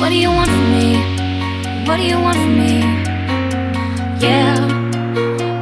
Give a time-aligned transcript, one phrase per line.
[0.00, 0.96] What do you want from me?
[1.86, 2.80] What do you want from me?
[4.18, 4.56] Yeah,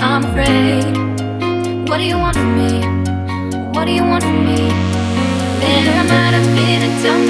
[0.00, 1.88] I'm afraid.
[1.88, 2.70] What do you want from me?
[3.74, 4.58] What do you want from me?
[5.58, 7.27] There might have been a dumb.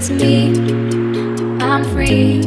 [0.00, 0.48] it's me.
[1.60, 2.40] I'm free.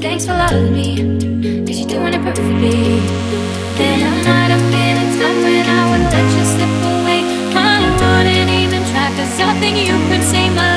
[0.00, 3.00] Thanks for loving me, cause you're doing it perfectly.
[3.74, 7.20] Then I might have been a time when I would let you slip away.
[7.58, 10.73] I wouldn't even try, cause nothing you could say my